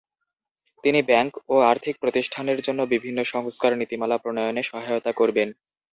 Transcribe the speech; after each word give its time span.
তিনি 0.83 0.99
ব্যাংক 1.01 1.31
ও 1.49 1.55
আর্থিক 1.71 1.95
প্রতিষ্ঠানের 1.99 2.59
জন্য 2.61 2.79
বিভিন্ন 2.93 3.19
সংস্কার 3.33 3.71
নীতিমালা 3.77 4.17
প্রণয়নে 4.17 4.63
সহায়তা 4.63 5.11
করবেন। 5.11 5.49